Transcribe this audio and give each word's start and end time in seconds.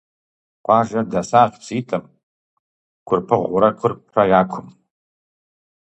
Къуажэр 0.65 1.05
дэсащ 1.11 1.53
пситӀым– 1.65 2.03
Курпыгъурэ 3.07 3.69
Курпрэ– 3.79 4.23
я 4.39 4.43
кум. 4.51 4.67